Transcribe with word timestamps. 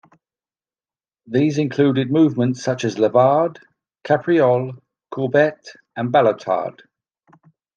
These 1.27 1.59
included 1.59 2.09
movements 2.11 2.63
such 2.63 2.85
as 2.85 2.95
levade, 2.97 3.59
capriole, 4.03 4.77
courbette, 5.13 5.75
and 5.95 6.11
ballotade. 6.11 6.79